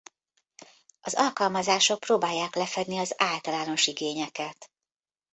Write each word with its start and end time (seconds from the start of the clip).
Az 1.01 1.13
alkalmazások 1.15 1.99
próbálják 1.99 2.55
lefedni 2.55 2.97
az 2.97 3.13
általános 3.17 3.87
igényeket. 3.87 4.71